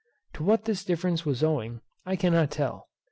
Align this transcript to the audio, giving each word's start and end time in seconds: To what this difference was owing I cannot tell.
To 0.33 0.43
what 0.43 0.65
this 0.65 0.83
difference 0.83 1.27
was 1.27 1.43
owing 1.43 1.81
I 2.07 2.15
cannot 2.15 2.49
tell. 2.49 2.87